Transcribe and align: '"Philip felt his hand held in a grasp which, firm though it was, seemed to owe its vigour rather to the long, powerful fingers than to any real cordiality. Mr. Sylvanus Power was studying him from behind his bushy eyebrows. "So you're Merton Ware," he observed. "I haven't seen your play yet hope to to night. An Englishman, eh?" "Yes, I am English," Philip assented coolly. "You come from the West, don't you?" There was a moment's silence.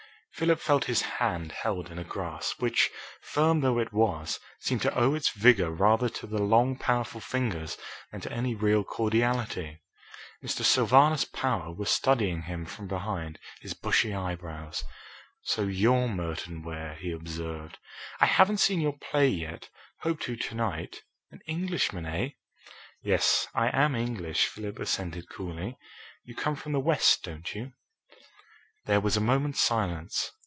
'"Philip 0.41 0.59
felt 0.61 0.85
his 0.85 1.01
hand 1.21 1.51
held 1.51 1.91
in 1.91 1.99
a 1.99 2.03
grasp 2.03 2.63
which, 2.63 2.89
firm 3.21 3.59
though 3.61 3.77
it 3.77 3.93
was, 3.93 4.39
seemed 4.57 4.81
to 4.81 4.95
owe 4.97 5.13
its 5.13 5.29
vigour 5.29 5.69
rather 5.69 6.09
to 6.09 6.25
the 6.25 6.41
long, 6.41 6.75
powerful 6.79 7.21
fingers 7.21 7.77
than 8.11 8.21
to 8.21 8.31
any 8.31 8.55
real 8.55 8.83
cordiality. 8.83 9.81
Mr. 10.43 10.63
Sylvanus 10.63 11.25
Power 11.25 11.71
was 11.71 11.91
studying 11.91 12.43
him 12.43 12.65
from 12.65 12.87
behind 12.87 13.37
his 13.59 13.75
bushy 13.75 14.15
eyebrows. 14.15 14.83
"So 15.43 15.63
you're 15.67 16.07
Merton 16.07 16.63
Ware," 16.63 16.95
he 16.95 17.11
observed. 17.11 17.77
"I 18.19 18.25
haven't 18.25 18.57
seen 18.61 18.81
your 18.81 18.97
play 18.97 19.27
yet 19.27 19.69
hope 19.99 20.21
to 20.21 20.35
to 20.35 20.55
night. 20.55 21.03
An 21.29 21.41
Englishman, 21.45 22.07
eh?" 22.07 22.29
"Yes, 23.03 23.47
I 23.53 23.67
am 23.67 23.93
English," 23.93 24.47
Philip 24.47 24.79
assented 24.79 25.29
coolly. 25.29 25.77
"You 26.23 26.35
come 26.35 26.55
from 26.55 26.71
the 26.71 26.79
West, 26.79 27.21
don't 27.21 27.53
you?" 27.53 27.73
There 28.85 28.99
was 28.99 29.15
a 29.15 29.21
moment's 29.21 29.61
silence. 29.61 30.31